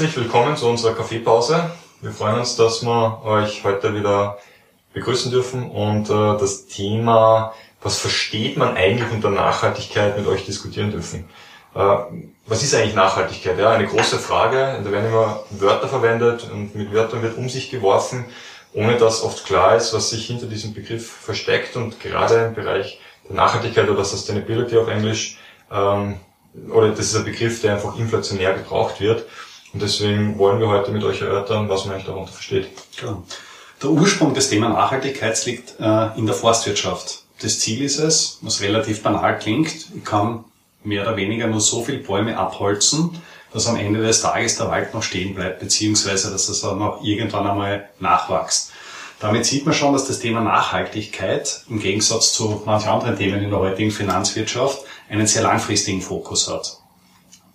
[0.00, 1.72] Herzlich willkommen zu unserer Kaffeepause.
[2.00, 4.38] Wir freuen uns, dass wir euch heute wieder
[4.94, 10.90] begrüßen dürfen und äh, das Thema, was versteht man eigentlich unter Nachhaltigkeit, mit euch diskutieren
[10.90, 11.28] dürfen.
[11.74, 11.96] Äh,
[12.46, 13.58] was ist eigentlich Nachhaltigkeit?
[13.58, 14.80] Ja, eine große Frage.
[14.82, 18.24] Da werden immer Wörter verwendet und mit Wörtern wird um sich geworfen,
[18.72, 21.76] ohne dass oft klar ist, was sich hinter diesem Begriff versteckt.
[21.76, 25.36] Und gerade im Bereich der Nachhaltigkeit oder Sustainability auf Englisch,
[25.70, 26.16] ähm,
[26.70, 29.26] oder das ist ein Begriff, der einfach inflationär gebraucht wird.
[29.72, 32.68] Und deswegen wollen wir heute mit euch erörtern, was man eigentlich darunter versteht.
[32.96, 33.22] Klar.
[33.82, 37.22] Der Ursprung des Thema Nachhaltigkeit liegt äh, in der Forstwirtschaft.
[37.40, 40.44] Das Ziel ist es, was relativ banal klingt, ich kann
[40.84, 43.10] mehr oder weniger nur so viel Bäume abholzen,
[43.52, 47.02] dass am Ende des Tages der Wald noch stehen bleibt, beziehungsweise dass es dann auch
[47.02, 48.72] irgendwann einmal nachwächst.
[49.18, 53.50] Damit sieht man schon, dass das Thema Nachhaltigkeit im Gegensatz zu manchen anderen Themen in
[53.50, 56.78] der heutigen Finanzwirtschaft einen sehr langfristigen Fokus hat.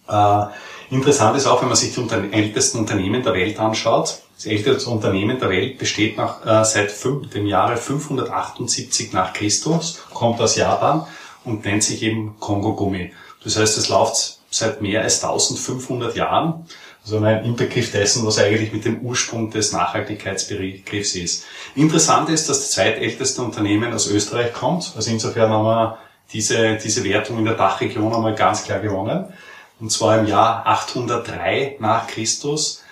[0.07, 0.53] Äh,
[0.89, 4.19] interessant ist auch, wenn man sich die ältesten Unternehmen der Welt anschaut.
[4.35, 10.01] Das älteste Unternehmen der Welt besteht nach, äh, seit fünf, dem Jahre 578 nach Christus,
[10.13, 11.07] kommt aus Japan
[11.45, 13.13] und nennt sich eben Kongo Gummi.
[13.43, 16.65] Das heißt, es läuft seit mehr als 1500 Jahren.
[17.03, 21.45] Also ein Inbegriff dessen, was eigentlich mit dem Ursprung des Nachhaltigkeitsbegriffs ist.
[21.75, 24.91] Interessant ist, dass das zweitälteste Unternehmen aus Österreich kommt.
[24.95, 25.97] Also insofern haben wir
[26.33, 29.31] diese, diese Wertung in der Dachregion einmal ganz klar gewonnen.
[29.79, 32.83] Und zwar im Jahr 803 nach Christus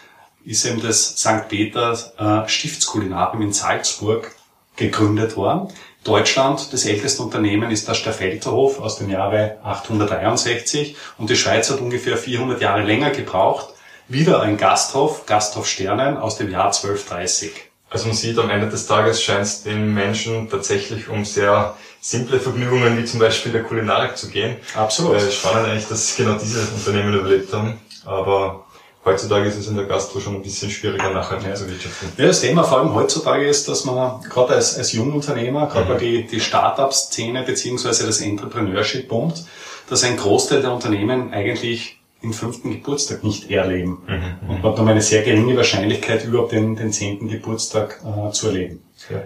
[0.44, 1.48] ist eben das St.
[1.48, 4.36] Peter äh, Stiftskulinarium in Salzburg
[4.76, 5.70] gegründet worden.
[6.04, 11.80] Deutschland, das älteste Unternehmen ist der Staffelterhof aus dem Jahre 863 und die Schweiz hat
[11.80, 13.70] ungefähr 400 Jahre länger gebraucht.
[14.10, 17.54] Wieder ein Gasthof, Gasthof Sternen aus dem Jahr 1230.
[17.90, 22.38] Also man sieht, am Ende des Tages scheint es den Menschen tatsächlich um sehr simple
[22.38, 24.58] Vergnügungen wie zum Beispiel der Kulinarik zu gehen.
[24.76, 25.16] Absolut.
[25.16, 27.80] Äh, spannend eigentlich, dass genau diese Unternehmen überlebt haben.
[28.04, 28.66] Aber
[29.06, 31.56] heutzutage ist es in der Gastro schon ein bisschen schwieriger, nachhaltig ja.
[31.56, 32.12] zu wirtschaften.
[32.18, 36.00] Ja, das Thema vor allem heutzutage ist, dass man gerade als, als Jungunternehmer, gerade mhm.
[36.00, 39.46] die, die Start-up-Szene beziehungsweise das Entrepreneurship boomt,
[39.90, 44.02] dass ein Großteil der Unternehmen eigentlich den fünften Geburtstag nicht erleben.
[44.08, 44.14] Mhm.
[44.14, 44.50] mhm.
[44.50, 48.48] Und man hat dann eine sehr geringe Wahrscheinlichkeit, überhaupt den, den zehnten Geburtstag äh, zu
[48.48, 48.84] erleben.
[49.10, 49.24] Ja.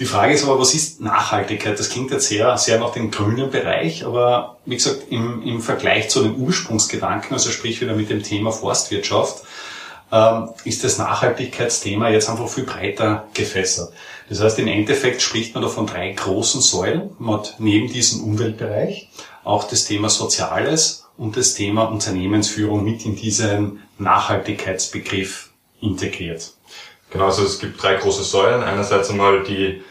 [0.00, 1.78] Die Frage ist aber, was ist Nachhaltigkeit?
[1.78, 6.08] Das klingt jetzt sehr, sehr nach dem grünen Bereich, aber wie gesagt, im, im Vergleich
[6.08, 9.44] zu den Ursprungsgedanken, also sprich wieder mit dem Thema Forstwirtschaft,
[10.10, 13.92] ähm, ist das Nachhaltigkeitsthema jetzt einfach viel breiter gefässert.
[14.28, 17.10] Das heißt, im Endeffekt spricht man da von drei großen Säulen.
[17.20, 19.10] Man hat neben diesem Umweltbereich
[19.44, 25.50] auch das Thema Soziales und das Thema Unternehmensführung mit in diesen Nachhaltigkeitsbegriff
[25.80, 26.53] integriert.
[27.14, 28.64] Genau, also es gibt drei große Säulen.
[28.64, 29.84] Einerseits einmal die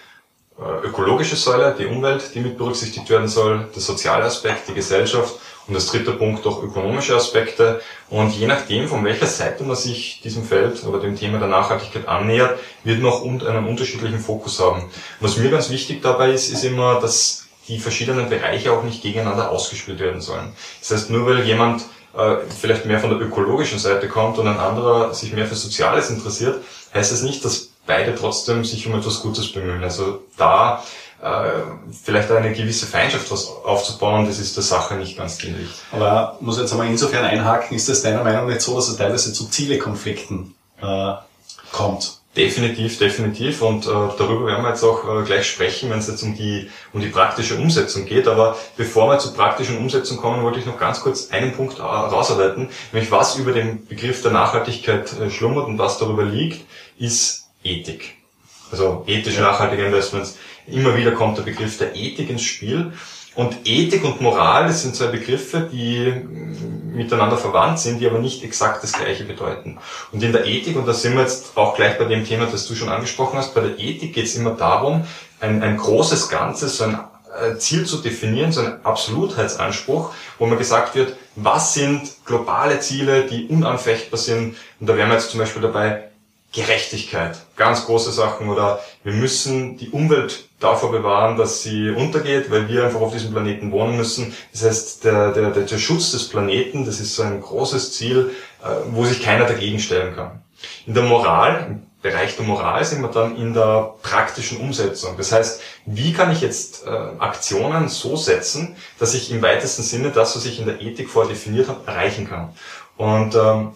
[0.59, 5.35] äh, ökologische Säule, die Umwelt, die mit berücksichtigt werden soll, der soziale Aspekt, die Gesellschaft
[5.65, 7.79] und das dritte Punkt auch ökonomische Aspekte.
[8.09, 12.09] Und je nachdem, von welcher Seite man sich diesem Feld oder dem Thema der Nachhaltigkeit
[12.09, 14.91] annähert, wird noch einen unterschiedlichen Fokus haben.
[15.21, 19.49] Was mir ganz wichtig dabei ist, ist immer, dass die verschiedenen Bereiche auch nicht gegeneinander
[19.49, 20.51] ausgespielt werden sollen.
[20.81, 21.83] Das heißt, nur weil jemand
[22.15, 26.09] äh, vielleicht mehr von der ökologischen Seite kommt und ein anderer sich mehr für Soziales
[26.09, 26.61] interessiert,
[26.93, 29.83] heißt es das nicht, dass beide trotzdem sich um etwas Gutes bemühen.
[29.83, 30.83] Also da
[31.21, 31.61] äh,
[32.03, 35.69] vielleicht eine gewisse Feindschaft was aufzubauen, das ist der Sache nicht ganz dienlich.
[35.91, 38.97] Aber muss jetzt einmal insofern einhaken, ist das deiner Meinung nach nicht so, dass es
[38.97, 41.13] teilweise zu Zielekonflikten äh,
[41.71, 42.19] kommt?
[42.35, 43.61] Definitiv, definitiv.
[43.61, 46.67] Und äh, darüber werden wir jetzt auch äh, gleich sprechen, wenn es jetzt um die,
[46.91, 48.27] um die praktische Umsetzung geht.
[48.27, 51.83] Aber bevor wir zur praktischen Umsetzung kommen, wollte ich noch ganz kurz einen Punkt äh,
[51.83, 56.65] rausarbeiten, nämlich was über den Begriff der Nachhaltigkeit äh, schlummert und was darüber liegt,
[56.97, 58.15] ist Ethik.
[58.71, 60.37] Also ethische nachhaltige Investments.
[60.67, 62.93] Immer wieder kommt der Begriff der Ethik ins Spiel.
[63.35, 68.19] Und Ethik und Moral, das sind zwei Begriffe, die mm, miteinander verwandt sind, die aber
[68.19, 69.79] nicht exakt das Gleiche bedeuten.
[70.11, 72.67] Und in der Ethik, und da sind wir jetzt auch gleich bei dem Thema, das
[72.67, 75.05] du schon angesprochen hast, bei der Ethik geht es immer darum,
[75.39, 76.99] ein, ein großes Ganzes, so ein
[77.41, 83.23] äh, Ziel zu definieren, so ein Absolutheitsanspruch, wo man gesagt wird, was sind globale Ziele,
[83.23, 84.55] die unanfechtbar sind.
[84.79, 86.03] Und da wären wir jetzt zum Beispiel dabei,
[86.53, 92.69] Gerechtigkeit, ganz große Sachen oder wir müssen die Umwelt davor bewahren, dass sie untergeht, weil
[92.69, 94.35] wir einfach auf diesem Planeten wohnen müssen.
[94.51, 98.31] Das heißt, der, der, der Schutz des Planeten, das ist so ein großes Ziel,
[98.63, 100.43] äh, wo sich keiner dagegen stellen kann.
[100.85, 105.17] In der Moral, im Bereich der Moral sind wir dann in der praktischen Umsetzung.
[105.17, 110.11] Das heißt, wie kann ich jetzt äh, Aktionen so setzen, dass ich im weitesten Sinne
[110.11, 112.53] das, was ich in der Ethik vordefiniert habe, erreichen kann.
[112.95, 113.71] Und ähm,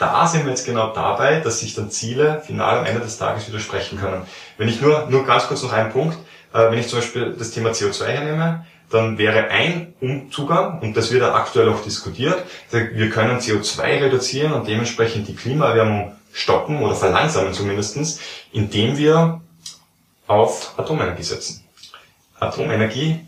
[0.00, 3.46] da sind wir jetzt genau dabei, dass sich dann Ziele final am Ende des Tages
[3.46, 4.26] widersprechen können.
[4.56, 6.16] Wenn ich nur, nur ganz kurz noch einen Punkt,
[6.54, 9.94] äh, wenn ich zum Beispiel das Thema CO2 hernehme, dann wäre ein
[10.32, 16.16] Zugang, und das wird aktuell auch diskutiert, wir können CO2 reduzieren und dementsprechend die Klimaerwärmung
[16.32, 18.20] stoppen oder verlangsamen zumindestens,
[18.50, 19.42] indem wir
[20.26, 21.64] auf Atomenergie setzen.
[22.40, 23.20] Atomenergie,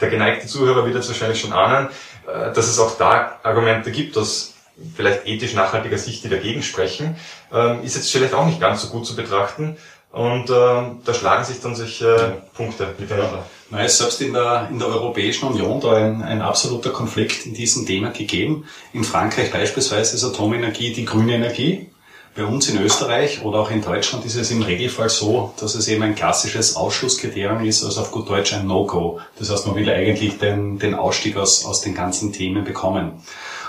[0.00, 1.88] der geneigte Zuhörer wird jetzt wahrscheinlich schon ahnen,
[2.26, 4.54] äh, dass es auch da Argumente gibt, aus
[4.96, 7.16] vielleicht ethisch nachhaltiger Sicht, die dagegen sprechen,
[7.52, 9.76] ähm, ist jetzt vielleicht auch nicht ganz so gut zu betrachten.
[10.12, 13.46] Und äh, da schlagen sich dann solche äh, Punkte miteinander.
[13.70, 17.54] Na, ist selbst in der, in der Europäischen Union da ein, ein absoluter Konflikt in
[17.54, 18.66] diesem Thema gegeben.
[18.92, 21.88] In Frankreich beispielsweise ist Atomenergie die grüne Energie.
[22.34, 25.88] Bei uns in Österreich oder auch in Deutschland ist es im Regelfall so, dass es
[25.88, 29.20] eben ein klassisches Ausschlusskriterium ist, also auf gut Deutsch ein No-Go.
[29.38, 33.22] Das heißt, man will eigentlich den, den Ausstieg aus, aus den ganzen Themen bekommen.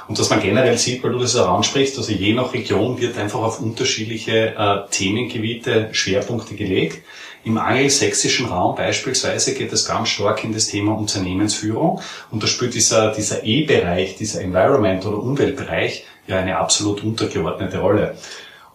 [0.08, 3.18] Und dass man generell sieht, weil du das auch ansprichst, also je nach Region wird
[3.18, 7.04] einfach auf unterschiedliche äh, Themengebiete Schwerpunkte gelegt.
[7.46, 12.02] Im angelsächsischen Raum beispielsweise geht es ganz stark in das Thema Unternehmensführung
[12.32, 18.18] und da spielt dieser, dieser E-Bereich, dieser Environment- oder Umweltbereich ja eine absolut untergeordnete Rolle.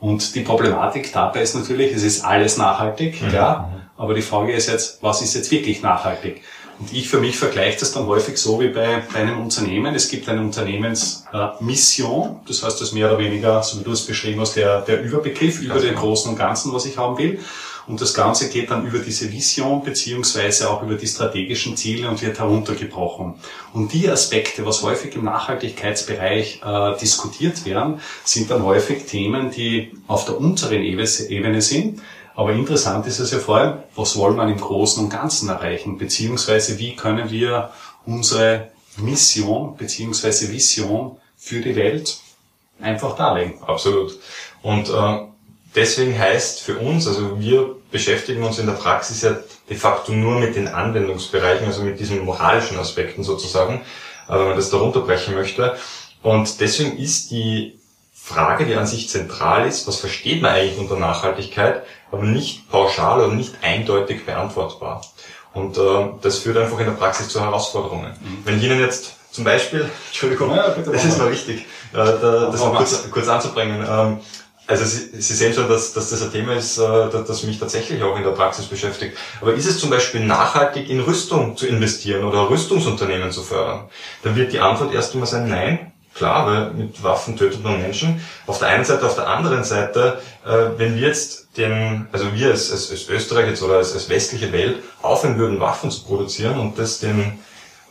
[0.00, 3.28] Und die Problematik dabei ist natürlich, es ist alles nachhaltig, mhm.
[3.28, 6.42] klar, aber die Frage ist jetzt, was ist jetzt wirklich nachhaltig?
[6.78, 9.94] Und ich für mich vergleiche das dann häufig so wie bei, bei einem Unternehmen.
[9.94, 14.40] Es gibt eine Unternehmensmission, das heißt, das mehr oder weniger, so wie du es beschrieben
[14.40, 15.98] hast, der, der Überbegriff über den.
[15.98, 17.40] Großen und Ganzen, was ich haben will.
[17.88, 22.20] Und das Ganze geht dann über diese Vision beziehungsweise auch über die strategischen Ziele und
[22.20, 23.34] wird heruntergebrochen.
[23.72, 29.92] Und die Aspekte, was häufig im Nachhaltigkeitsbereich äh, diskutiert werden, sind dann häufig Themen, die
[30.06, 32.02] auf der unteren Ebene sind.
[32.38, 35.98] Aber interessant ist es ja vor allem, was wollen wir im Großen und Ganzen erreichen,
[35.98, 37.70] beziehungsweise wie können wir
[38.06, 42.16] unsere Mission beziehungsweise Vision für die Welt
[42.80, 43.60] einfach darlegen.
[43.64, 44.20] Absolut.
[44.62, 45.18] Und äh,
[45.74, 49.36] deswegen heißt für uns, also wir beschäftigen uns in der Praxis ja
[49.68, 53.80] de facto nur mit den Anwendungsbereichen, also mit diesen moralischen Aspekten sozusagen,
[54.28, 55.76] äh, wenn man das darunter brechen möchte.
[56.22, 57.77] Und deswegen ist die
[58.28, 61.82] Frage, die an sich zentral ist, was versteht man eigentlich unter Nachhaltigkeit,
[62.12, 65.02] aber nicht pauschal oder nicht eindeutig beantwortbar.
[65.54, 65.80] Und äh,
[66.20, 68.12] das führt einfach in der Praxis zu Herausforderungen.
[68.20, 68.38] Mhm.
[68.44, 71.60] Wenn ich Ihnen jetzt zum Beispiel, Entschuldigung, ja, das ist mal wichtig,
[71.92, 73.84] äh, da, das mal kurz, kurz anzubringen.
[73.88, 74.18] Ähm,
[74.66, 78.02] also Sie, Sie sehen schon, dass, dass das ein Thema ist, äh, das mich tatsächlich
[78.02, 79.16] auch in der Praxis beschäftigt.
[79.40, 83.88] Aber ist es zum Beispiel nachhaltig, in Rüstung zu investieren oder Rüstungsunternehmen zu fördern?
[84.22, 85.92] Dann wird die Antwort erst einmal sein Nein.
[86.18, 88.20] Klar, weil mit Waffen tötet man Menschen.
[88.48, 92.50] Auf der einen Seite, auf der anderen Seite, äh, wenn wir jetzt den, also wir
[92.50, 96.58] als, als, als Österreich jetzt oder als, als westliche Welt aufhören würden, Waffen zu produzieren
[96.58, 97.38] und das den,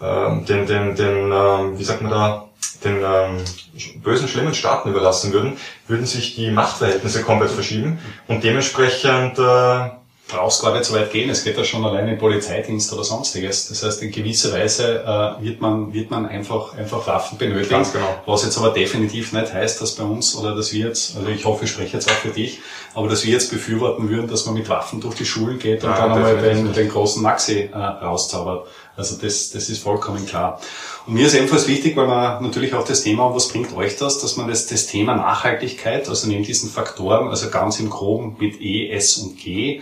[0.02, 2.50] ähm, den, den, den, ähm, wie sagt man da,
[2.84, 5.58] den ähm, bösen, schlimmen Staaten überlassen würden,
[5.88, 9.90] würden sich die Machtverhältnisse komplett verschieben und dementsprechend äh,
[10.28, 11.30] brauchst gar nicht so weit gehen.
[11.30, 13.70] Es geht ja schon allein in Polizeidienst oder sonstiges.
[13.70, 17.70] Das heißt, in gewisser Weise äh, wird man wird man einfach einfach Waffen benötigen.
[17.70, 18.22] Ganz genau.
[18.26, 21.46] Was jetzt aber definitiv nicht heißt, dass bei uns oder dass wir jetzt, also ich
[21.46, 22.60] hoffe, ich spreche jetzt auch für dich,
[22.94, 25.92] aber dass wir jetzt befürworten würden, dass man mit Waffen durch die Schulen geht und
[25.92, 28.68] ja, dann einmal den, den großen Maxi äh, rauszaubert.
[28.98, 30.60] Also das, das ist vollkommen klar.
[31.06, 34.20] Und mir ist ebenfalls wichtig, weil man natürlich auch das Thema, was bringt euch das,
[34.20, 38.60] dass man das, das Thema Nachhaltigkeit, also neben diesen Faktoren, also ganz im Groben mit
[38.60, 39.82] E, S und G,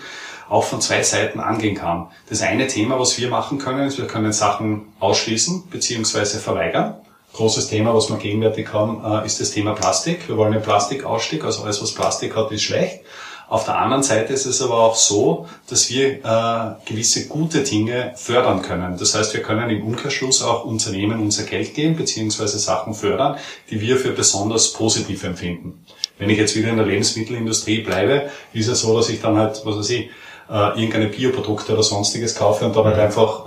[0.50, 2.08] auch von zwei Seiten angehen kann.
[2.30, 6.38] Das eine Thema, was wir machen können, ist, wir können Sachen ausschließen bzw.
[6.40, 6.96] verweigern.
[7.34, 10.28] Großes Thema, was wir gegenwärtig haben, äh, ist das Thema Plastik.
[10.28, 13.02] Wir wollen einen Plastikausstieg, also alles, was Plastik hat, ist schlecht.
[13.48, 18.14] Auf der anderen Seite ist es aber auch so, dass wir äh, gewisse gute Dinge
[18.16, 18.98] fördern können.
[18.98, 23.38] Das heißt, wir können im Umkehrschluss auch Unternehmen unser Geld geben, beziehungsweise Sachen fördern,
[23.70, 25.86] die wir für besonders positiv empfinden.
[26.18, 29.62] Wenn ich jetzt wieder in der Lebensmittelindustrie bleibe, ist es so, dass ich dann halt,
[29.64, 30.10] was weiß ich,
[30.50, 33.02] äh, irgendeine Bioprodukte oder sonstiges kaufe und dann halt mhm.
[33.02, 33.46] einfach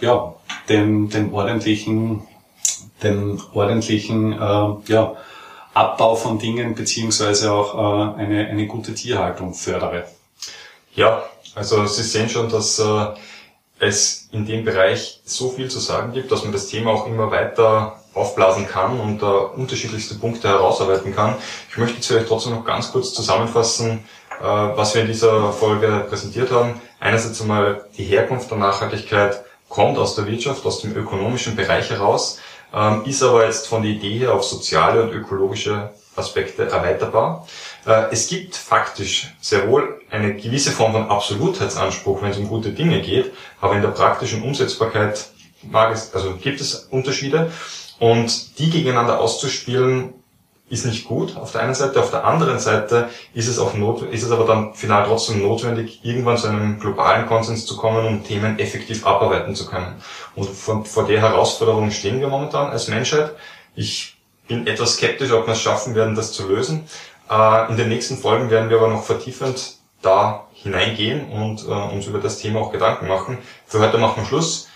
[0.00, 0.34] äh, ja,
[0.68, 2.22] den, den ordentlichen,
[3.02, 5.16] den ordentlichen äh, ja,
[5.74, 10.04] Abbau von Dingen beziehungsweise auch äh, eine, eine gute Tierhaltung fördere.
[10.94, 11.22] Ja,
[11.54, 13.06] also Sie sehen schon, dass äh,
[13.78, 17.30] es in dem Bereich so viel zu sagen gibt, dass man das Thema auch immer
[17.30, 21.36] weiter aufblasen kann und äh, unterschiedlichste Punkte herausarbeiten kann.
[21.70, 24.04] Ich möchte jetzt vielleicht trotzdem noch ganz kurz zusammenfassen,
[24.40, 26.80] äh, was wir in dieser Folge präsentiert haben.
[26.98, 32.38] Einerseits einmal die Herkunft der Nachhaltigkeit kommt aus der Wirtschaft, aus dem ökonomischen Bereich heraus,
[32.74, 37.46] ähm, ist aber jetzt von der Idee her auf soziale und ökologische Aspekte erweiterbar.
[37.86, 42.70] Äh, es gibt faktisch sehr wohl eine gewisse Form von Absolutheitsanspruch, wenn es um gute
[42.70, 45.28] Dinge geht, aber in der praktischen Umsetzbarkeit
[45.62, 47.50] mag es, also gibt es Unterschiede
[47.98, 50.14] und die gegeneinander auszuspielen
[50.70, 54.02] ist nicht gut auf der einen Seite, auf der anderen Seite ist es auch not,
[54.02, 58.24] ist es aber dann final trotzdem notwendig, irgendwann zu einem globalen Konsens zu kommen, um
[58.24, 60.00] Themen effektiv abarbeiten zu können.
[60.36, 63.34] Und von, vor der Herausforderung stehen wir momentan als Menschheit.
[63.74, 66.84] Ich bin etwas skeptisch, ob wir es schaffen werden, das zu lösen.
[67.28, 72.06] Äh, in den nächsten Folgen werden wir aber noch vertiefend da hineingehen und äh, uns
[72.06, 73.38] über das Thema auch Gedanken machen.
[73.66, 74.68] Für heute machen wir Schluss.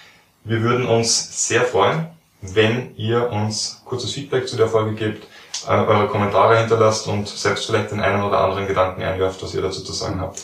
[0.43, 2.09] Wir würden uns sehr freuen,
[2.43, 5.29] wenn ihr uns kurzes Feedback zu der Folge gebt
[5.69, 9.83] eure Kommentare hinterlasst und selbst vielleicht den einen oder anderen Gedanken einwerft, was ihr dazu
[9.83, 10.43] zu sagen habt.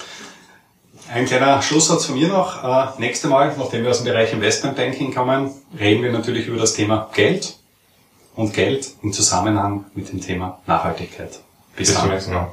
[1.13, 2.63] Ein kleiner Schlusssatz von mir noch.
[2.63, 6.75] Äh, nächste Mal, nachdem wir aus dem Bereich Investmentbanking kommen, reden wir natürlich über das
[6.75, 7.57] Thema Geld
[8.37, 11.41] und Geld im Zusammenhang mit dem Thema Nachhaltigkeit.
[11.77, 12.53] Bis, Bis zum nächsten Mal.